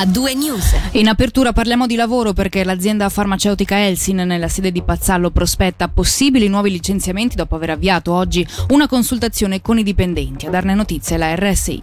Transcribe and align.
A2 0.00 0.34
News. 0.34 0.74
In 0.92 1.08
apertura 1.08 1.52
parliamo 1.52 1.86
di 1.86 1.94
lavoro 1.94 2.32
perché 2.32 2.64
l'azienda 2.64 3.10
farmaceutica 3.10 3.84
Elsin 3.84 4.16
nella 4.16 4.48
sede 4.48 4.72
di 4.72 4.82
Pazzallo 4.82 5.30
prospetta 5.30 5.88
possibili 5.88 6.48
nuovi 6.48 6.70
licenziamenti 6.70 7.36
dopo 7.36 7.54
aver 7.54 7.70
avviato 7.70 8.14
oggi 8.14 8.46
una 8.70 8.88
consultazione 8.88 9.60
con 9.60 9.78
i 9.78 9.82
dipendenti. 9.82 10.46
A 10.46 10.50
darne 10.50 10.72
notizie 10.72 11.18
la 11.18 11.34
RSI. 11.34 11.82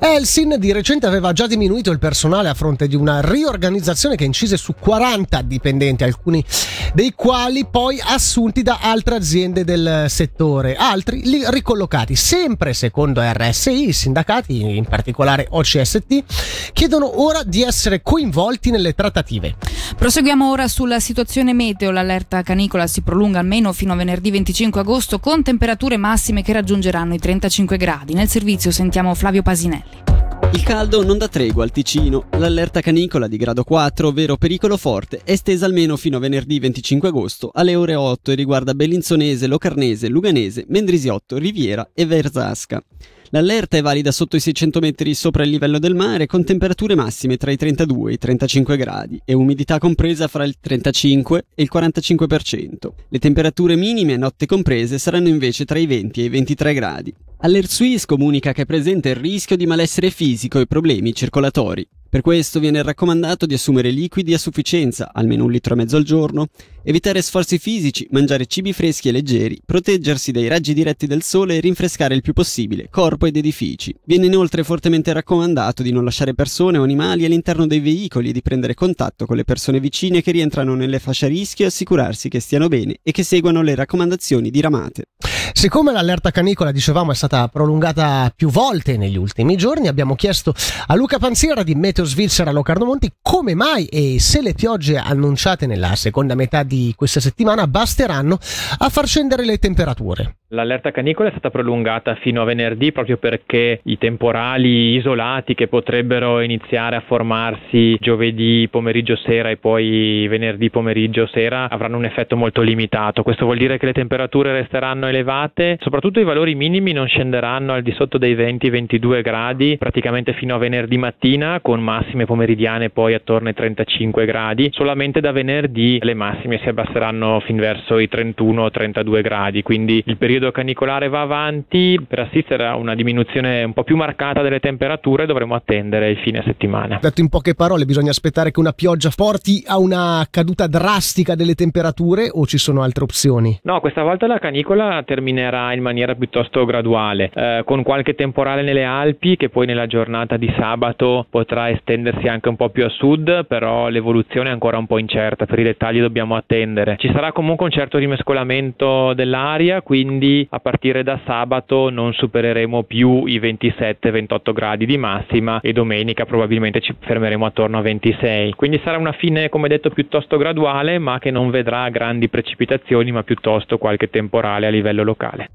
Elsin 0.00 0.56
di 0.58 0.72
recente 0.72 1.06
aveva 1.06 1.32
già 1.32 1.46
diminuito 1.46 1.90
il 1.90 1.98
personale 1.98 2.48
a 2.48 2.54
fronte 2.54 2.88
di 2.88 2.96
una 2.96 3.20
riorganizzazione 3.20 4.16
che 4.16 4.24
incise 4.24 4.56
su 4.56 4.74
40 4.78 5.42
dipendenti, 5.42 6.04
alcuni 6.04 6.44
dei 6.92 7.12
quali 7.14 7.66
poi 7.66 8.00
assunti 8.02 8.62
da 8.62 8.78
altre 8.80 9.16
aziende 9.16 9.64
del 9.64 10.06
settore, 10.08 10.76
altri 10.76 11.22
li 11.24 11.42
ricollocati. 11.46 12.16
Sempre 12.16 12.74
secondo 12.74 13.20
RSI, 13.22 13.88
i 13.88 13.92
sindacati, 13.92 14.76
in 14.76 14.84
particolare 14.84 15.46
OCST, 15.50 16.72
chiedono 16.72 17.22
ora 17.22 17.42
di 17.42 17.62
essere 17.62 18.02
coinvolti 18.02 18.70
nelle 18.70 18.94
trattative. 18.94 19.56
Proseguiamo 19.96 20.50
ora 20.50 20.68
sulla 20.68 21.00
situazione 21.00 21.52
meteo. 21.52 21.90
L'allerta 21.90 22.42
canicola 22.42 22.86
si 22.86 23.02
prolunga 23.02 23.38
almeno 23.38 23.72
fino 23.72 23.92
a 23.92 23.96
venerdì 23.96 24.30
25 24.30 24.80
agosto 24.80 25.18
con 25.18 25.42
temperature 25.42 25.96
massime 25.96 26.42
che 26.42 26.52
raggiungeranno 26.52 27.14
i 27.14 27.18
35 27.18 27.76
gradi. 27.76 28.14
Nel 28.14 28.28
servizio 28.28 28.70
sentiamo 28.70 29.14
Flavio 29.14 29.42
Pasinelli. 29.84 30.14
Il 30.54 30.62
caldo 30.62 31.04
non 31.04 31.18
dà 31.18 31.28
tregua 31.28 31.64
al 31.64 31.72
Ticino. 31.72 32.26
L'allerta 32.38 32.80
canicola 32.80 33.26
di 33.26 33.36
grado 33.36 33.64
4, 33.64 34.08
ovvero 34.08 34.36
pericolo 34.36 34.76
forte, 34.76 35.20
è 35.24 35.32
estesa 35.32 35.66
almeno 35.66 35.96
fino 35.96 36.16
a 36.16 36.20
venerdì 36.20 36.58
25 36.58 37.08
agosto 37.08 37.50
alle 37.52 37.74
ore 37.74 37.94
8 37.96 38.30
e 38.30 38.34
riguarda 38.34 38.74
Bellinzonese, 38.74 39.46
Locarnese, 39.46 40.08
Luganese, 40.08 40.64
Mendrisiotto, 40.68 41.38
Riviera 41.38 41.90
e 41.92 42.06
Verzasca. 42.06 42.82
L'allerta 43.30 43.76
è 43.76 43.82
valida 43.82 44.12
sotto 44.12 44.36
i 44.36 44.40
600 44.40 44.78
metri 44.78 45.12
sopra 45.12 45.42
il 45.42 45.50
livello 45.50 45.80
del 45.80 45.96
mare 45.96 46.26
con 46.26 46.44
temperature 46.44 46.94
massime 46.94 47.36
tra 47.36 47.50
i 47.50 47.56
32 47.56 48.10
e 48.10 48.14
i 48.14 48.18
35 48.18 48.76
gradi 48.76 49.20
e 49.24 49.32
umidità 49.32 49.78
compresa 49.78 50.28
fra 50.28 50.44
il 50.44 50.54
35 50.60 51.46
e 51.52 51.62
il 51.64 51.70
45%. 51.72 52.92
Le 53.08 53.18
temperature 53.18 53.74
minime 53.74 54.16
notte 54.16 54.46
comprese 54.46 54.98
saranno 54.98 55.26
invece 55.26 55.64
tra 55.64 55.80
i 55.80 55.86
20 55.86 56.20
e 56.20 56.24
i 56.24 56.28
23 56.28 56.74
gradi. 56.74 57.14
All'Ersuis 57.44 58.06
comunica 58.06 58.52
che 58.52 58.62
è 58.62 58.64
presente 58.64 59.10
il 59.10 59.16
rischio 59.16 59.54
di 59.54 59.66
malessere 59.66 60.08
fisico 60.08 60.60
e 60.60 60.66
problemi 60.66 61.14
circolatori. 61.14 61.86
Per 62.08 62.22
questo 62.22 62.58
viene 62.58 62.82
raccomandato 62.82 63.44
di 63.44 63.52
assumere 63.52 63.90
liquidi 63.90 64.32
a 64.32 64.38
sufficienza, 64.38 65.10
almeno 65.12 65.44
un 65.44 65.50
litro 65.50 65.74
e 65.74 65.76
mezzo 65.76 65.98
al 65.98 66.04
giorno, 66.04 66.46
evitare 66.82 67.20
sforzi 67.20 67.58
fisici, 67.58 68.06
mangiare 68.12 68.46
cibi 68.46 68.72
freschi 68.72 69.10
e 69.10 69.12
leggeri, 69.12 69.60
proteggersi 69.62 70.32
dai 70.32 70.48
raggi 70.48 70.72
diretti 70.72 71.06
del 71.06 71.22
sole 71.22 71.56
e 71.56 71.60
rinfrescare 71.60 72.14
il 72.14 72.22
più 72.22 72.32
possibile 72.32 72.88
corpo 72.88 73.26
ed 73.26 73.36
edifici. 73.36 73.94
Viene 74.06 74.24
inoltre 74.24 74.64
fortemente 74.64 75.12
raccomandato 75.12 75.82
di 75.82 75.92
non 75.92 76.04
lasciare 76.04 76.32
persone 76.32 76.78
o 76.78 76.82
animali 76.82 77.26
all'interno 77.26 77.66
dei 77.66 77.80
veicoli 77.80 78.30
e 78.30 78.32
di 78.32 78.40
prendere 78.40 78.72
contatto 78.72 79.26
con 79.26 79.36
le 79.36 79.44
persone 79.44 79.80
vicine 79.80 80.22
che 80.22 80.30
rientrano 80.30 80.74
nelle 80.74 80.98
fasce 80.98 81.26
a 81.26 81.28
rischio 81.28 81.66
e 81.66 81.68
assicurarsi 81.68 82.30
che 82.30 82.40
stiano 82.40 82.68
bene 82.68 83.00
e 83.02 83.12
che 83.12 83.22
seguano 83.22 83.60
le 83.60 83.74
raccomandazioni 83.74 84.48
diramate. 84.48 85.08
Siccome 85.52 85.92
l'allerta 85.92 86.30
canicola, 86.30 86.72
dicevamo, 86.72 87.12
è 87.12 87.14
stata 87.14 87.48
prolungata 87.48 88.32
più 88.34 88.50
volte 88.50 88.96
negli 88.96 89.16
ultimi 89.16 89.56
giorni, 89.56 89.88
abbiamo 89.88 90.14
chiesto 90.14 90.54
a 90.86 90.94
Luca 90.94 91.18
Panziera 91.18 91.62
di 91.62 91.74
Meteo 91.74 92.04
Svizzera 92.04 92.50
Locarno 92.50 92.84
Monti 92.84 93.12
come 93.20 93.54
mai 93.54 93.86
e 93.86 94.18
se 94.20 94.40
le 94.40 94.54
piogge 94.54 94.96
annunciate 94.96 95.66
nella 95.66 95.94
seconda 95.96 96.34
metà 96.34 96.62
di 96.62 96.92
questa 96.96 97.20
settimana 97.20 97.66
basteranno 97.66 98.38
a 98.78 98.88
far 98.88 99.06
scendere 99.06 99.44
le 99.44 99.58
temperature. 99.58 100.36
L'allerta 100.54 100.92
canicola 100.92 101.30
è 101.30 101.32
stata 101.32 101.50
prolungata 101.50 102.14
fino 102.14 102.40
a 102.40 102.44
venerdì 102.44 102.92
proprio 102.92 103.16
perché 103.16 103.80
i 103.82 103.98
temporali 103.98 104.94
isolati 104.94 105.54
che 105.54 105.66
potrebbero 105.66 106.40
iniziare 106.40 106.94
a 106.94 107.02
formarsi 107.04 107.96
giovedì 107.98 108.68
pomeriggio 108.70 109.16
sera 109.16 109.50
e 109.50 109.56
poi 109.56 110.28
venerdì 110.28 110.70
pomeriggio 110.70 111.26
sera 111.26 111.68
avranno 111.68 111.96
un 111.96 112.04
effetto 112.04 112.36
molto 112.36 112.62
limitato. 112.62 113.24
Questo 113.24 113.46
vuol 113.46 113.56
dire 113.56 113.78
che 113.78 113.86
le 113.86 113.92
temperature 113.92 114.52
resteranno 114.52 115.08
elevate, 115.08 115.76
soprattutto 115.80 116.20
i 116.20 116.24
valori 116.24 116.54
minimi 116.54 116.92
non 116.92 117.08
scenderanno 117.08 117.72
al 117.72 117.82
di 117.82 117.90
sotto 117.90 118.16
dei 118.16 118.36
20-22 118.36 119.22
gradi 119.22 119.76
praticamente 119.76 120.34
fino 120.34 120.54
a 120.54 120.58
venerdì 120.58 120.98
mattina 120.98 121.58
con 121.62 121.80
massime 121.80 122.26
pomeridiane 122.26 122.90
poi 122.90 123.14
attorno 123.14 123.48
ai 123.48 123.54
35 123.54 124.24
gradi. 124.24 124.70
Solamente 124.72 125.20
da 125.20 125.32
venerdì 125.32 125.98
le 126.00 126.14
massime 126.14 126.60
si 126.62 126.68
abbasseranno 126.68 127.40
fin 127.40 127.56
verso 127.56 127.98
i 127.98 128.08
31-32 128.08 129.20
gradi, 129.20 129.62
quindi 129.62 130.00
il 130.06 130.16
periodo 130.16 130.43
periodo 130.44 130.50
canicolare 130.50 131.08
va 131.08 131.20
avanti, 131.22 131.98
per 132.06 132.20
assistere 132.20 132.66
a 132.66 132.76
una 132.76 132.94
diminuzione 132.94 133.62
un 133.62 133.72
po' 133.72 133.84
più 133.84 133.96
marcata 133.96 134.42
delle 134.42 134.60
temperature 134.60 135.26
dovremo 135.26 135.54
attendere 135.54 136.10
il 136.10 136.18
fine 136.18 136.42
settimana. 136.44 136.98
Detto 137.00 137.20
in 137.20 137.28
poche 137.28 137.54
parole, 137.54 137.84
bisogna 137.84 138.10
aspettare 138.10 138.50
che 138.50 138.60
una 138.60 138.72
pioggia 138.72 139.10
porti 139.14 139.62
a 139.66 139.78
una 139.78 140.26
caduta 140.30 140.66
drastica 140.66 141.34
delle 141.34 141.54
temperature 141.54 142.28
o 142.30 142.44
ci 142.46 142.58
sono 142.58 142.82
altre 142.82 143.04
opzioni? 143.04 143.58
No, 143.62 143.80
questa 143.80 144.02
volta 144.02 144.26
la 144.26 144.38
canicola 144.38 145.02
terminerà 145.04 145.72
in 145.72 145.82
maniera 145.82 146.14
piuttosto 146.14 146.64
graduale, 146.64 147.30
eh, 147.34 147.62
con 147.64 147.82
qualche 147.82 148.14
temporale 148.14 148.62
nelle 148.62 148.84
Alpi 148.84 149.36
che 149.36 149.48
poi 149.48 149.66
nella 149.66 149.86
giornata 149.86 150.36
di 150.36 150.52
sabato 150.58 151.26
potrà 151.30 151.70
estendersi 151.70 152.26
anche 152.26 152.48
un 152.48 152.56
po' 152.56 152.70
più 152.70 152.84
a 152.84 152.88
sud, 152.88 153.46
però 153.46 153.88
l'evoluzione 153.88 154.48
è 154.48 154.52
ancora 154.52 154.78
un 154.78 154.86
po' 154.86 154.98
incerta, 154.98 155.46
per 155.46 155.58
i 155.58 155.62
dettagli 155.62 156.00
dobbiamo 156.00 156.36
attendere. 156.36 156.96
Ci 156.98 157.10
sarà 157.12 157.32
comunque 157.32 157.64
un 157.66 157.72
certo 157.72 157.98
rimescolamento 157.98 159.12
dell'aria, 159.14 159.82
quindi 159.82 160.33
a 160.50 160.58
partire 160.58 161.02
da 161.02 161.20
sabato 161.24 161.90
non 161.90 162.12
supereremo 162.12 162.82
più 162.82 163.26
i 163.26 163.38
27-28 163.38 164.52
gradi 164.52 164.86
di 164.86 164.96
massima 164.96 165.60
e 165.60 165.72
domenica 165.72 166.24
probabilmente 166.24 166.80
ci 166.80 166.94
fermeremo 166.98 167.46
attorno 167.46 167.78
a 167.78 167.82
26. 167.82 168.52
Quindi 168.54 168.80
sarà 168.82 168.98
una 168.98 169.12
fine, 169.12 169.48
come 169.48 169.68
detto, 169.68 169.90
piuttosto 169.90 170.36
graduale, 170.36 170.98
ma 170.98 171.18
che 171.18 171.30
non 171.30 171.50
vedrà 171.50 171.88
grandi 171.88 172.28
precipitazioni, 172.28 173.12
ma 173.12 173.22
piuttosto 173.22 173.78
qualche 173.78 174.10
temporale 174.10 174.66
a 174.66 174.70
livello 174.70 175.02
locale. 175.02 175.48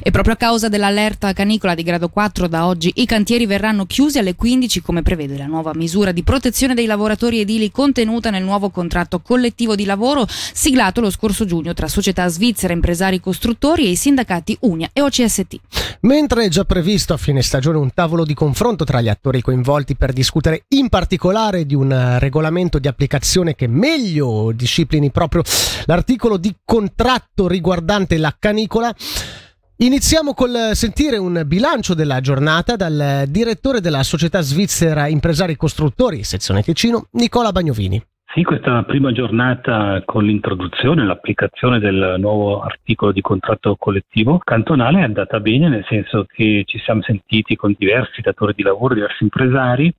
E 0.00 0.10
proprio 0.10 0.34
a 0.34 0.36
causa 0.36 0.68
dell'allerta 0.68 1.32
canicola 1.32 1.74
di 1.74 1.82
grado 1.82 2.08
4 2.08 2.46
da 2.46 2.66
oggi 2.66 2.92
i 2.96 3.06
cantieri 3.06 3.46
verranno 3.46 3.84
chiusi 3.84 4.18
alle 4.18 4.34
15 4.34 4.80
come 4.80 5.02
prevede 5.02 5.36
la 5.36 5.46
nuova 5.46 5.72
misura 5.74 6.12
di 6.12 6.22
protezione 6.22 6.74
dei 6.74 6.86
lavoratori 6.86 7.40
edili 7.40 7.70
contenuta 7.70 8.30
nel 8.30 8.42
nuovo 8.44 8.70
contratto 8.70 9.20
collettivo 9.20 9.74
di 9.74 9.84
lavoro 9.84 10.26
siglato 10.28 11.00
lo 11.00 11.10
scorso 11.10 11.44
giugno 11.44 11.74
tra 11.74 11.88
società 11.88 12.26
svizzere, 12.28 12.72
impresari 12.72 13.20
costruttori 13.20 13.86
e 13.86 13.90
i 13.90 13.96
sindacati 13.96 14.56
Unia 14.60 14.88
e 14.92 15.02
OCST. 15.02 15.56
Mentre 16.00 16.46
è 16.46 16.48
già 16.48 16.64
previsto 16.64 17.12
a 17.12 17.16
fine 17.16 17.42
stagione 17.42 17.78
un 17.78 17.92
tavolo 17.92 18.24
di 18.24 18.34
confronto 18.34 18.84
tra 18.84 19.00
gli 19.00 19.08
attori 19.08 19.40
coinvolti 19.42 19.94
per 19.94 20.12
discutere 20.12 20.64
in 20.68 20.88
particolare 20.88 21.66
di 21.66 21.74
un 21.74 22.16
regolamento 22.18 22.78
di 22.78 22.88
applicazione 22.88 23.54
che 23.54 23.66
meglio 23.66 24.52
disciplini 24.52 25.10
proprio 25.10 25.42
l'articolo 25.84 26.36
di 26.38 26.54
contratto 26.64 27.46
riguardante 27.46 28.16
la 28.16 28.34
canicola, 28.38 28.94
Iniziamo 29.82 30.32
col 30.32 30.70
sentire 30.74 31.16
un 31.16 31.42
bilancio 31.44 31.94
della 31.94 32.20
giornata 32.20 32.76
dal 32.76 33.24
direttore 33.26 33.80
della 33.80 34.04
società 34.04 34.40
svizzera 34.40 35.08
Impresari 35.08 35.56
Costruttori, 35.56 36.22
sezione 36.22 36.62
Ticino, 36.62 37.08
Nicola 37.14 37.50
Bagnovini. 37.50 38.00
Sì, 38.34 38.44
questa 38.44 38.82
prima 38.84 39.12
giornata 39.12 40.00
con 40.06 40.24
l'introduzione 40.24 41.02
e 41.02 41.04
l'applicazione 41.04 41.78
del 41.78 42.14
nuovo 42.16 42.62
articolo 42.62 43.12
di 43.12 43.20
contratto 43.20 43.76
collettivo 43.76 44.38
cantonale 44.38 45.00
è 45.00 45.02
andata 45.02 45.38
bene, 45.38 45.68
nel 45.68 45.84
senso 45.86 46.24
che 46.24 46.62
ci 46.64 46.78
siamo 46.78 47.02
sentiti 47.02 47.56
con 47.56 47.74
diversi 47.76 48.22
datori 48.22 48.54
di 48.56 48.62
lavoro, 48.62 48.94
diversi 48.94 49.24
impresari, 49.24 49.94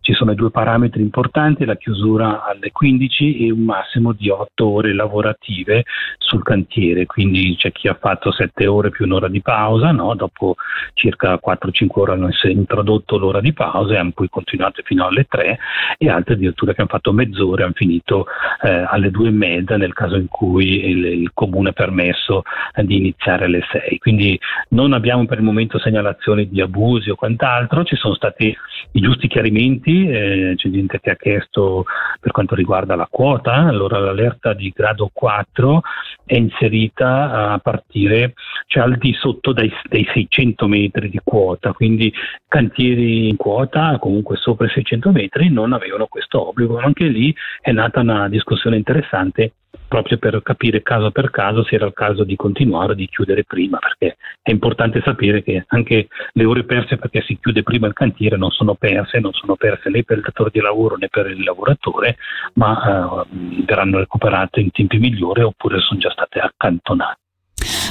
ci 0.00 0.14
sono 0.14 0.34
due 0.34 0.50
parametri 0.50 1.00
importanti, 1.00 1.64
la 1.64 1.76
chiusura 1.76 2.44
alle 2.44 2.72
15 2.72 3.46
e 3.46 3.52
un 3.52 3.60
massimo 3.60 4.12
di 4.12 4.30
8 4.30 4.66
ore 4.66 4.92
lavorative 4.92 5.84
sul 6.18 6.42
cantiere, 6.42 7.06
quindi 7.06 7.54
c'è 7.56 7.70
chi 7.70 7.86
ha 7.86 7.94
fatto 7.94 8.32
7 8.32 8.66
ore 8.66 8.90
più 8.90 9.04
un'ora 9.04 9.28
di 9.28 9.42
pausa, 9.42 9.92
no? 9.92 10.16
dopo 10.16 10.56
circa 10.94 11.38
4-5 11.40 11.86
ore 11.92 12.12
hanno 12.14 12.30
introdotto 12.42 13.16
l'ora 13.16 13.40
di 13.40 13.52
pausa 13.52 13.94
e 13.94 13.98
hanno 13.98 14.10
poi 14.12 14.28
continuato 14.28 14.82
fino 14.84 15.06
alle 15.06 15.24
3 15.28 15.58
e 15.98 16.10
altri 16.10 16.34
addirittura 16.34 16.72
che 16.72 16.80
hanno 16.80 16.90
fatto 16.90 17.12
mezz'ora 17.12 17.74
finito 17.76 18.26
eh, 18.62 18.84
alle 18.88 19.10
due 19.10 19.28
e 19.28 19.32
mezza 19.32 19.76
nel 19.76 19.92
caso 19.92 20.16
in 20.16 20.26
cui 20.26 20.84
il, 20.88 21.04
il 21.04 21.30
comune 21.32 21.68
ha 21.68 21.72
permesso 21.72 22.42
eh, 22.74 22.84
di 22.84 22.96
iniziare 22.96 23.44
alle 23.44 23.62
sei. 23.70 23.98
Quindi 23.98 24.38
non 24.70 24.92
abbiamo 24.92 25.24
per 25.26 25.38
il 25.38 25.44
momento 25.44 25.78
segnalazioni 25.78 26.48
di 26.48 26.60
abusi 26.60 27.10
o 27.10 27.14
quant'altro, 27.14 27.84
ci 27.84 27.96
sono 27.96 28.14
stati 28.14 28.54
i 28.92 29.00
giusti 29.00 29.28
chiarimenti, 29.28 30.08
eh, 30.08 30.54
c'è 30.56 30.70
gente 30.70 31.00
che 31.00 31.10
ha 31.10 31.16
chiesto 31.16 31.84
per 32.18 32.32
quanto 32.32 32.54
riguarda 32.54 32.96
la 32.96 33.08
quota, 33.08 33.52
allora 33.52 33.98
l'allerta 33.98 34.54
di 34.54 34.72
grado 34.74 35.10
4 35.12 35.82
è 36.24 36.34
inserita 36.34 37.52
a 37.52 37.58
partire 37.58 38.34
cioè 38.66 38.82
al 38.82 38.96
di 38.96 39.12
sotto 39.12 39.52
dai, 39.52 39.72
dai 39.88 40.06
600 40.12 40.66
metri 40.66 41.08
di 41.08 41.20
quota, 41.22 41.72
quindi 41.72 42.12
cantieri 42.48 43.28
in 43.28 43.36
quota 43.36 43.98
comunque 44.00 44.36
sopra 44.36 44.66
i 44.66 44.70
600 44.70 45.12
metri 45.12 45.50
non 45.50 45.72
avevano 45.72 46.06
questo 46.06 46.48
obbligo, 46.48 46.78
anche 46.78 47.04
lì 47.04 47.34
è 47.66 47.72
nata 47.72 47.98
una 47.98 48.28
discussione 48.28 48.76
interessante 48.76 49.54
proprio 49.88 50.18
per 50.18 50.40
capire 50.44 50.82
caso 50.82 51.10
per 51.10 51.32
caso 51.32 51.64
se 51.64 51.74
era 51.74 51.86
il 51.86 51.94
caso 51.94 52.22
di 52.22 52.36
continuare 52.36 52.92
o 52.92 52.94
di 52.94 53.08
chiudere 53.08 53.42
prima, 53.42 53.78
perché 53.78 54.18
è 54.40 54.52
importante 54.52 55.02
sapere 55.04 55.42
che 55.42 55.64
anche 55.66 56.06
le 56.32 56.44
ore 56.44 56.62
perse 56.62 56.96
perché 56.96 57.22
si 57.22 57.36
chiude 57.40 57.64
prima 57.64 57.88
il 57.88 57.92
cantiere 57.92 58.36
non 58.36 58.52
sono 58.52 58.76
perse, 58.76 59.18
non 59.18 59.32
sono 59.32 59.56
perse 59.56 59.90
né 59.90 60.04
per 60.04 60.18
il 60.18 60.22
datore 60.22 60.50
di 60.52 60.60
lavoro 60.60 60.96
né 60.96 61.08
per 61.08 61.26
il 61.26 61.42
lavoratore, 61.42 62.18
ma 62.54 63.24
eh, 63.24 63.64
verranno 63.66 63.98
recuperate 63.98 64.60
in 64.60 64.70
tempi 64.70 64.98
migliori 64.98 65.42
oppure 65.42 65.80
sono 65.80 65.98
già 65.98 66.10
state 66.10 66.38
accantonate. 66.38 67.18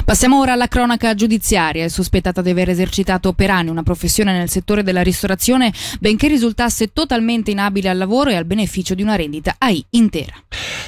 Passiamo 0.06 0.38
ora 0.38 0.52
alla 0.52 0.68
cronaca 0.68 1.16
giudiziaria. 1.16 1.82
È 1.82 1.88
sospettata 1.88 2.40
di 2.40 2.50
aver 2.50 2.70
esercitato 2.70 3.32
per 3.32 3.50
anni 3.50 3.70
una 3.70 3.82
professione 3.82 4.32
nel 4.32 4.48
settore 4.48 4.84
della 4.84 5.02
ristorazione, 5.02 5.72
benché 5.98 6.28
risultasse 6.28 6.92
totalmente 6.92 7.50
inabile 7.50 7.88
al 7.88 7.98
lavoro 7.98 8.30
e 8.30 8.36
al 8.36 8.44
beneficio 8.44 8.94
di 8.94 9.02
una 9.02 9.16
rendita 9.16 9.56
AI 9.58 9.84
intera. 9.90 10.34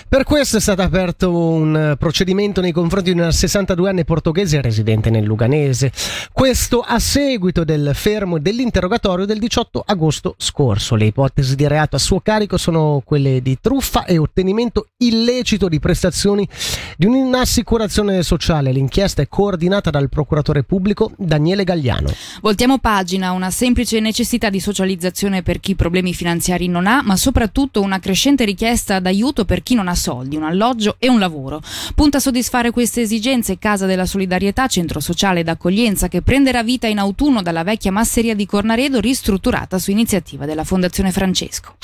Per 0.09 0.23
questo 0.23 0.59
è 0.59 0.61
stato 0.61 0.83
aperto 0.83 1.37
un 1.37 1.97
procedimento 1.99 2.61
nei 2.61 2.71
confronti 2.71 3.13
di 3.13 3.19
una 3.19 3.29
62enne 3.29 4.05
portoghese 4.05 4.63
residente 4.63 5.11
nel 5.11 5.25
Luganese. 5.25 5.93
Questo 6.33 6.81
a 6.81 7.01
seguito 7.01 7.65
del 7.65 7.91
fermo 7.95 8.39
dell'interrogatorio 8.39 9.27
del 9.27 9.41
18 9.41 9.83
agosto 9.85 10.37
scorso. 10.39 10.95
Le 10.95 11.07
ipotesi 11.07 11.57
di 11.57 11.67
reato 11.67 11.97
a 11.97 11.99
suo 11.99 12.21
carico 12.21 12.57
sono 12.57 13.03
quelle 13.05 13.43
di 13.43 13.59
truffa 13.61 14.05
e 14.05 14.17
ottenimento 14.17 14.87
illecito 14.99 15.69
di 15.69 15.81
prestazioni 15.81 16.49
di 16.97 17.07
un'assicurazione 17.07 18.23
sociale. 18.23 18.71
L'inchiesta 18.71 19.08
è 19.17 19.29
coordinata 19.29 19.91
dal 19.91 20.09
procuratore 20.09 20.63
pubblico 20.63 21.11
Daniele 21.17 21.65
Gagliano. 21.65 22.11
Voltiamo 22.41 22.79
pagina, 22.79 23.33
una 23.33 23.51
semplice 23.51 24.01
necessità 24.01 24.51
di 24.51 24.61
socializzazione 24.61 25.43
per 25.43 25.61
chi 25.61 25.75
problemi 25.75 26.15
finanziari 26.15 26.69
non 26.69 26.87
ha, 26.87 27.03
ma 27.03 27.17
soprattutto 27.17 27.81
una 27.81 27.99
crescente 27.99 28.45
richiesta 28.45 29.01
d'aiuto 29.01 29.45
per 29.45 29.63
chi 29.63 29.75
non 29.75 29.89
ha 29.89 29.95
soldi, 29.95 30.37
un 30.37 30.45
alloggio 30.45 30.97
e 30.99 31.09
un 31.09 31.19
lavoro. 31.19 31.61
Punta 31.95 32.19
a 32.19 32.21
soddisfare 32.21 32.71
queste 32.71 33.01
esigenze 33.01 33.59
Casa 33.59 33.87
della 33.87 34.07
Solidarietà, 34.07 34.67
centro 34.67 35.01
sociale 35.01 35.43
d'accoglienza 35.43 36.09
che 36.09 36.23
prenderà 36.23 36.63
vita 36.63 36.87
in 36.87 36.99
autunno 36.99 37.43
dalla 37.43 37.65
vecchia 37.65 37.93
masseria 37.93 38.35
di 38.35 38.47
Cornaredo 38.47 39.01
ristrutturata 39.01 39.79
su 39.79 39.91
iniziativa 39.91 40.47
della 40.47 40.65
Fondazione 40.65 41.13
Francesco. 41.13 41.77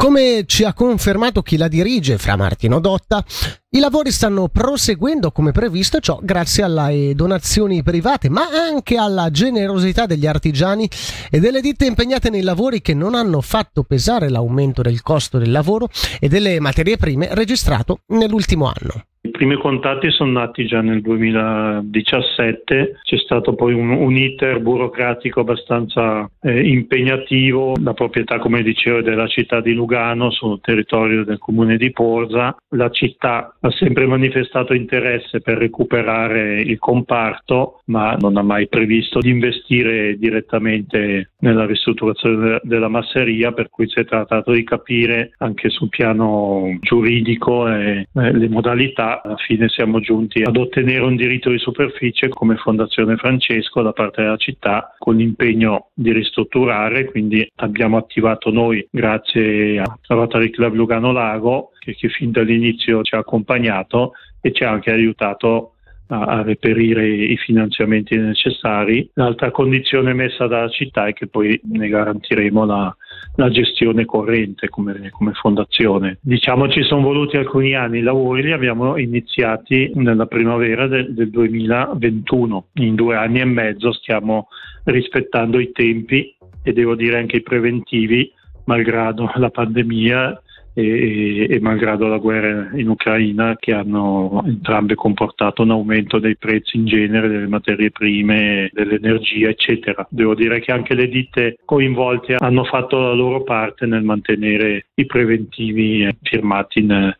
Come 0.00 0.44
ci 0.46 0.62
ha 0.62 0.74
confermato 0.74 1.42
chi 1.42 1.56
la 1.56 1.66
dirige, 1.66 2.18
Fra 2.18 2.36
Martino 2.36 2.78
Dotta, 2.78 3.24
i 3.70 3.80
lavori 3.80 4.12
stanno 4.12 4.46
proseguendo 4.46 5.32
come 5.32 5.50
previsto 5.50 5.98
ciò 5.98 6.20
grazie 6.22 6.62
alle 6.62 7.14
donazioni 7.16 7.82
private, 7.82 8.28
ma 8.28 8.46
anche 8.48 8.96
alla 8.96 9.28
generosità 9.32 10.06
degli 10.06 10.24
artigiani 10.24 10.88
e 11.28 11.40
delle 11.40 11.60
ditte 11.60 11.84
impegnate 11.84 12.30
nei 12.30 12.42
lavori 12.42 12.80
che 12.80 12.94
non 12.94 13.16
hanno 13.16 13.40
fatto 13.40 13.82
pesare 13.82 14.28
l'aumento 14.28 14.82
del 14.82 15.02
costo 15.02 15.36
del 15.36 15.50
lavoro 15.50 15.88
e 16.20 16.28
delle 16.28 16.60
materie 16.60 16.96
prime 16.96 17.34
registrato 17.34 18.02
nell'ultimo 18.06 18.66
anno. 18.66 19.04
Primi 19.38 19.54
contatti 19.54 20.10
sono 20.10 20.32
nati 20.32 20.66
già 20.66 20.80
nel 20.80 21.00
2017, 21.00 22.98
c'è 23.04 23.16
stato 23.18 23.54
poi 23.54 23.72
un, 23.72 23.90
un 23.90 24.16
iter 24.16 24.58
burocratico 24.58 25.38
abbastanza 25.38 26.28
eh, 26.42 26.68
impegnativo, 26.68 27.76
la 27.80 27.94
proprietà 27.94 28.40
come 28.40 28.64
dicevo 28.64 29.00
della 29.00 29.28
città 29.28 29.60
di 29.60 29.74
Lugano 29.74 30.32
sul 30.32 30.60
territorio 30.60 31.22
del 31.22 31.38
comune 31.38 31.76
di 31.76 31.92
Porza, 31.92 32.56
la 32.70 32.90
città 32.90 33.54
ha 33.60 33.70
sempre 33.70 34.06
manifestato 34.06 34.74
interesse 34.74 35.40
per 35.40 35.58
recuperare 35.58 36.60
il 36.60 36.80
comparto 36.80 37.82
ma 37.84 38.16
non 38.18 38.36
ha 38.38 38.42
mai 38.42 38.66
previsto 38.66 39.20
di 39.20 39.30
investire 39.30 40.16
direttamente 40.16 41.30
nella 41.38 41.64
ristrutturazione 41.64 42.58
della 42.64 42.88
masseria 42.88 43.52
per 43.52 43.68
cui 43.70 43.88
si 43.88 44.00
è 44.00 44.04
trattato 44.04 44.50
di 44.50 44.64
capire 44.64 45.30
anche 45.38 45.68
sul 45.68 45.90
piano 45.90 46.76
giuridico 46.80 47.68
e, 47.68 48.08
eh, 48.12 48.32
le 48.32 48.48
modalità 48.48 49.22
alla 49.28 49.36
fine 49.36 49.68
siamo 49.68 50.00
giunti 50.00 50.42
ad 50.42 50.56
ottenere 50.56 51.04
un 51.04 51.14
diritto 51.14 51.50
di 51.50 51.58
superficie 51.58 52.28
come 52.28 52.56
Fondazione 52.56 53.16
Francesco 53.16 53.82
da 53.82 53.92
parte 53.92 54.22
della 54.22 54.36
città 54.36 54.94
con 54.98 55.16
l'impegno 55.16 55.90
di 55.92 56.12
ristrutturare, 56.12 57.04
quindi 57.04 57.48
abbiamo 57.56 57.98
attivato 57.98 58.50
noi 58.50 58.86
grazie 58.90 59.80
a 59.80 59.98
Rotary 60.06 60.50
Club 60.50 60.74
Lugano 60.74 61.12
Lago 61.12 61.72
che, 61.78 61.94
che 61.94 62.08
fin 62.08 62.30
dall'inizio 62.30 63.02
ci 63.02 63.14
ha 63.14 63.18
accompagnato 63.18 64.12
e 64.40 64.52
ci 64.52 64.64
ha 64.64 64.70
anche 64.70 64.90
aiutato 64.90 65.74
a, 66.08 66.24
a, 66.24 66.42
reperire 66.42 67.06
i 67.06 67.36
finanziamenti 67.36 68.16
necessari. 68.16 69.08
L'altra 69.14 69.50
condizione 69.50 70.12
messa 70.12 70.46
dalla 70.46 70.68
città 70.68 71.06
è 71.06 71.12
che 71.12 71.26
poi 71.26 71.60
ne 71.64 71.88
garantiremo 71.88 72.64
la, 72.64 72.94
la 73.36 73.50
gestione 73.50 74.04
corrente 74.04 74.68
come, 74.68 75.10
come, 75.10 75.32
fondazione. 75.32 76.18
Diciamo 76.20 76.68
ci 76.68 76.82
sono 76.82 77.02
voluti 77.02 77.36
alcuni 77.36 77.74
anni, 77.74 77.98
i 77.98 78.02
lavori 78.02 78.42
li 78.42 78.52
abbiamo 78.52 78.96
iniziati 78.96 79.92
nella 79.94 80.26
primavera 80.26 80.86
del, 80.86 81.14
del 81.14 81.30
2021, 81.30 82.66
in 82.74 82.94
due 82.94 83.16
anni 83.16 83.40
e 83.40 83.44
mezzo 83.44 83.92
stiamo 83.92 84.48
rispettando 84.84 85.58
i 85.58 85.70
tempi 85.72 86.34
e 86.62 86.72
devo 86.72 86.94
dire 86.94 87.18
anche 87.18 87.36
i 87.36 87.42
preventivi, 87.42 88.30
malgrado 88.64 89.30
la 89.36 89.50
pandemia 89.50 90.42
e, 90.78 91.46
e, 91.50 91.60
malgrado 91.60 92.06
la 92.06 92.18
guerra 92.18 92.70
in 92.74 92.88
Ucraina 92.88 93.56
che 93.58 93.72
hanno 93.72 94.42
entrambe 94.46 94.94
comportato 94.94 95.62
un 95.62 95.72
aumento 95.72 96.20
dei 96.20 96.36
prezzi 96.36 96.76
in 96.76 96.86
genere 96.86 97.26
delle 97.26 97.48
materie 97.48 97.90
prime, 97.90 98.70
dell'energia 98.72 99.48
eccetera. 99.48 100.06
Devo 100.08 100.36
dire 100.36 100.60
che 100.60 100.70
anche 100.70 100.94
le 100.94 101.08
ditte 101.08 101.56
coinvolte 101.64 102.36
hanno 102.38 102.62
fatto 102.62 103.00
la 103.00 103.12
loro 103.12 103.42
parte 103.42 103.86
nel 103.86 104.04
mantenere 104.04 104.86
i 104.94 105.06
preventivi 105.06 106.08
firmati 106.22 106.78
in, 106.78 107.12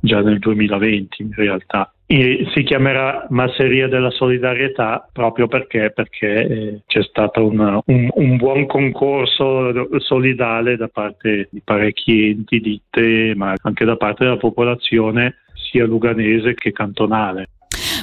già 0.00 0.20
nel 0.20 0.40
2020 0.40 1.22
in 1.22 1.32
realtà. 1.34 1.93
Si 2.06 2.62
chiamerà 2.64 3.26
Masseria 3.30 3.88
della 3.88 4.10
Solidarietà 4.10 5.08
proprio 5.10 5.48
perché, 5.48 5.90
perché 5.90 6.46
eh, 6.46 6.80
c'è 6.86 7.02
stato 7.02 7.46
una, 7.46 7.80
un, 7.86 8.08
un, 8.12 8.36
buon 8.36 8.66
concorso 8.66 9.72
solidale 10.00 10.76
da 10.76 10.88
parte 10.88 11.48
di 11.50 11.62
parecchi 11.64 12.28
enti, 12.28 12.60
ditte, 12.60 13.34
ma 13.34 13.54
anche 13.62 13.86
da 13.86 13.96
parte 13.96 14.24
della 14.24 14.36
popolazione 14.36 15.36
sia 15.54 15.86
luganese 15.86 16.52
che 16.52 16.72
cantonale. 16.72 17.48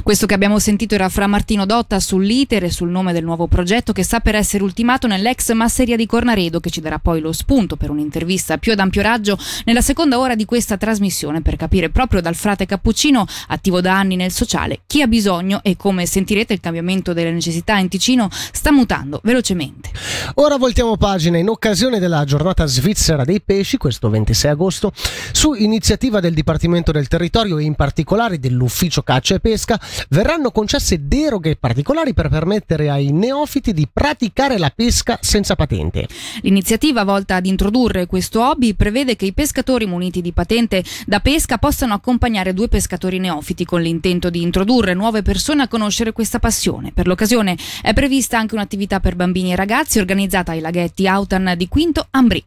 Questo 0.03 0.25
che 0.25 0.33
abbiamo 0.33 0.59
sentito 0.59 0.95
era 0.95 1.09
Fra 1.09 1.27
Martino 1.27 1.65
Dotta 1.65 1.99
sull'iter 1.99 2.63
e 2.63 2.71
sul 2.71 2.89
nome 2.89 3.13
del 3.13 3.23
nuovo 3.23 3.47
progetto 3.47 3.91
che 3.93 4.03
sta 4.03 4.19
per 4.19 4.35
essere 4.35 4.63
ultimato 4.63 5.07
nell'ex 5.07 5.51
masseria 5.53 5.95
di 5.95 6.05
Cornaredo 6.05 6.59
che 6.59 6.69
ci 6.69 6.81
darà 6.81 6.99
poi 6.99 7.19
lo 7.19 7.31
spunto 7.31 7.75
per 7.75 7.89
un'intervista 7.89 8.57
più 8.57 8.71
ad 8.71 8.79
ampio 8.79 9.01
raggio 9.01 9.37
nella 9.65 9.81
seconda 9.81 10.17
ora 10.19 10.35
di 10.35 10.45
questa 10.45 10.77
trasmissione 10.77 11.41
per 11.41 11.55
capire 11.55 11.89
proprio 11.89 12.21
dal 12.21 12.35
frate 12.35 12.65
Cappuccino, 12.65 13.25
attivo 13.47 13.81
da 13.81 13.97
anni 13.97 14.15
nel 14.15 14.31
sociale, 14.31 14.81
chi 14.87 15.01
ha 15.01 15.07
bisogno 15.07 15.61
e 15.63 15.75
come 15.75 16.05
sentirete 16.05 16.53
il 16.53 16.59
cambiamento 16.59 17.13
delle 17.13 17.31
necessità 17.31 17.77
in 17.77 17.89
Ticino 17.89 18.29
sta 18.31 18.71
mutando 18.71 19.19
velocemente. 19.23 19.91
Ora 20.35 20.57
voltiamo 20.57 20.97
pagina 20.97 21.37
in 21.37 21.49
occasione 21.49 21.99
della 21.99 22.23
giornata 22.23 22.65
svizzera 22.65 23.23
dei 23.23 23.41
pesci, 23.41 23.77
questo 23.77 24.09
26 24.09 24.51
agosto, 24.51 24.93
su 25.31 25.53
iniziativa 25.53 26.19
del 26.19 26.33
Dipartimento 26.33 26.91
del 26.91 27.07
Territorio 27.07 27.57
e 27.57 27.63
in 27.63 27.75
particolare 27.75 28.39
dell'Ufficio 28.39 29.01
Caccia 29.01 29.35
e 29.35 29.39
Pesca, 29.39 29.79
verranno 30.09 30.51
concesse 30.51 31.07
deroghe 31.07 31.55
particolari 31.55 32.13
per 32.13 32.29
permettere 32.29 32.89
ai 32.89 33.11
neofiti 33.11 33.73
di 33.73 33.87
praticare 33.91 34.57
la 34.57 34.71
pesca 34.73 35.17
senza 35.21 35.55
patente. 35.55 36.07
L'iniziativa 36.41 37.03
volta 37.03 37.35
ad 37.35 37.45
introdurre 37.45 38.05
questo 38.05 38.41
hobby 38.41 38.73
prevede 38.73 39.15
che 39.15 39.25
i 39.25 39.33
pescatori 39.33 39.85
muniti 39.85 40.21
di 40.21 40.31
patente 40.31 40.83
da 41.05 41.19
pesca 41.19 41.57
possano 41.57 41.93
accompagnare 41.93 42.53
due 42.53 42.67
pescatori 42.67 43.19
neofiti 43.19 43.65
con 43.65 43.81
l'intento 43.81 44.29
di 44.29 44.41
introdurre 44.41 44.93
nuove 44.93 45.21
persone 45.21 45.63
a 45.63 45.67
conoscere 45.67 46.11
questa 46.11 46.39
passione. 46.39 46.91
Per 46.91 47.07
l'occasione 47.07 47.57
è 47.81 47.93
prevista 47.93 48.37
anche 48.37 48.55
un'attività 48.55 48.99
per 48.99 49.15
bambini 49.15 49.51
e 49.51 49.55
ragazzi 49.55 49.99
organizzata 49.99 50.51
ai 50.51 50.59
laghetti 50.59 51.07
Autan 51.07 51.53
di 51.57 51.67
Quinto 51.67 52.07
Ambrì. 52.11 52.43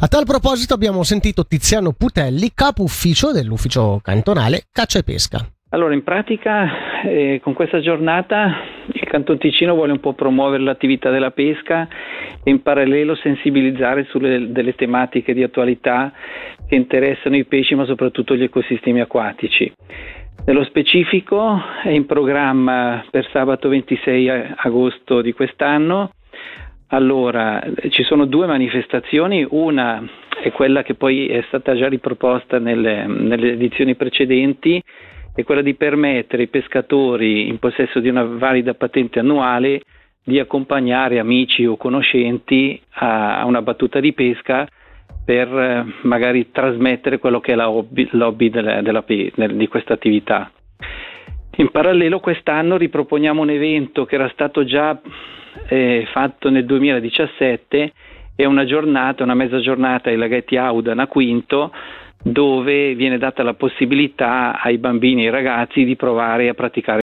A 0.00 0.08
tal 0.08 0.24
proposito 0.24 0.74
abbiamo 0.74 1.02
sentito 1.02 1.46
Tiziano 1.46 1.92
Putelli, 1.92 2.52
capo 2.54 2.82
ufficio 2.82 3.32
dell'ufficio 3.32 4.00
cantonale 4.02 4.66
Caccia 4.72 4.98
e 4.98 5.02
Pesca. 5.02 5.46
Allora, 5.74 5.94
in 5.94 6.02
pratica, 6.02 7.00
eh, 7.02 7.40
con 7.42 7.54
questa 7.54 7.80
giornata 7.80 8.60
il 8.92 9.04
Canton 9.04 9.38
Ticino 9.38 9.72
vuole 9.72 9.92
un 9.92 10.00
po' 10.00 10.12
promuovere 10.12 10.62
l'attività 10.62 11.08
della 11.08 11.30
pesca 11.30 11.88
e 12.44 12.50
in 12.50 12.60
parallelo 12.60 13.14
sensibilizzare 13.14 14.04
sulle 14.04 14.52
delle 14.52 14.74
tematiche 14.74 15.32
di 15.32 15.42
attualità 15.42 16.12
che 16.68 16.74
interessano 16.74 17.36
i 17.36 17.46
pesci, 17.46 17.74
ma 17.74 17.86
soprattutto 17.86 18.36
gli 18.36 18.42
ecosistemi 18.42 19.00
acquatici. 19.00 19.72
Nello 20.44 20.64
specifico 20.64 21.58
è 21.82 21.88
in 21.88 22.04
programma 22.04 23.02
per 23.10 23.26
sabato 23.30 23.70
26 23.70 24.28
agosto 24.56 25.22
di 25.22 25.32
quest'anno. 25.32 26.10
Allora, 26.88 27.62
ci 27.88 28.02
sono 28.02 28.26
due 28.26 28.44
manifestazioni, 28.44 29.46
una 29.48 30.06
è 30.42 30.52
quella 30.52 30.82
che 30.82 30.96
poi 30.96 31.28
è 31.28 31.42
stata 31.46 31.74
già 31.74 31.88
riproposta 31.88 32.58
nelle, 32.58 33.06
nelle 33.06 33.52
edizioni 33.52 33.94
precedenti, 33.94 34.82
è 35.34 35.44
quella 35.44 35.62
di 35.62 35.74
permettere 35.74 36.42
ai 36.42 36.48
pescatori 36.48 37.48
in 37.48 37.58
possesso 37.58 38.00
di 38.00 38.08
una 38.08 38.24
valida 38.24 38.74
patente 38.74 39.18
annuale 39.18 39.82
di 40.24 40.38
accompagnare 40.38 41.18
amici 41.18 41.64
o 41.66 41.76
conoscenti 41.76 42.80
a, 42.94 43.44
una 43.44 43.62
battuta 43.62 43.98
di 43.98 44.12
pesca 44.12 44.66
per 45.24 45.48
eh, 45.48 45.84
magari 46.02 46.50
trasmettere 46.50 47.18
quello 47.18 47.40
che 47.40 47.52
è 47.52 47.54
la 47.54 47.70
hobby, 47.70 48.08
l'hobby 48.12 48.50
della, 48.50 48.82
della, 48.82 49.04
di 49.06 49.68
questa 49.68 49.94
attività. 49.94 50.50
In 51.56 51.70
parallelo 51.70 52.20
quest'anno 52.20 52.76
riproponiamo 52.76 53.42
un 53.42 53.50
evento 53.50 54.04
che 54.04 54.14
era 54.14 54.28
stato 54.30 54.64
già 54.64 55.00
eh, 55.68 56.06
fatto 56.10 56.50
nel 56.50 56.64
2017, 56.64 57.92
è 58.34 58.44
una 58.44 58.64
giornata, 58.64 59.22
una 59.22 59.34
mezza 59.34 59.60
giornata 59.60 60.08
ai 60.08 60.16
laghetti 60.16 60.56
Audan 60.56 60.98
a 60.98 61.06
Quinto, 61.06 61.72
dove 62.22 62.94
viene 62.94 63.18
data 63.18 63.42
la 63.42 63.54
possibilità 63.54 64.60
ai 64.60 64.78
bambini 64.78 65.22
e 65.22 65.26
ai 65.26 65.32
ragazzi 65.32 65.84
di 65.84 65.96
provare 65.96 66.48
a 66.48 66.54
praticare 66.54 66.90